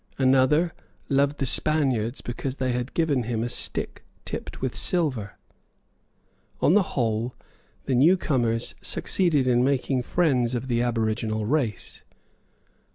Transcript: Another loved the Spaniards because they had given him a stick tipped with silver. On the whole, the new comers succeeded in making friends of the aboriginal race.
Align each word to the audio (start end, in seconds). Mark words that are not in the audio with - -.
Another 0.17 0.73
loved 1.09 1.37
the 1.37 1.45
Spaniards 1.45 2.21
because 2.21 2.57
they 2.57 2.71
had 2.71 2.95
given 2.95 3.21
him 3.21 3.43
a 3.43 3.49
stick 3.49 4.03
tipped 4.25 4.59
with 4.59 4.75
silver. 4.75 5.37
On 6.59 6.73
the 6.73 6.81
whole, 6.97 7.35
the 7.85 7.93
new 7.93 8.17
comers 8.17 8.73
succeeded 8.81 9.47
in 9.47 9.63
making 9.63 10.01
friends 10.01 10.55
of 10.55 10.67
the 10.69 10.81
aboriginal 10.81 11.45
race. 11.45 12.01